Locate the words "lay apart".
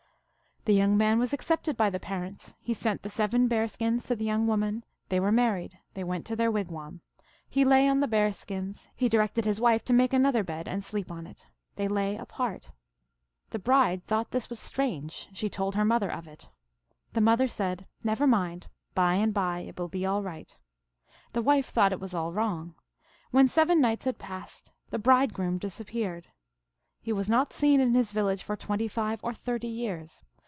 11.87-12.69